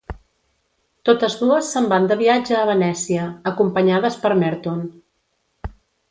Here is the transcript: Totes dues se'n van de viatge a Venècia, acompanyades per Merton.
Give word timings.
Totes 1.09 1.33
dues 1.41 1.67
se'n 1.75 1.89
van 1.91 2.07
de 2.11 2.17
viatge 2.21 2.55
a 2.59 2.63
Venècia, 2.69 3.25
acompanyades 3.51 4.17
per 4.23 4.31
Merton. 4.45 4.81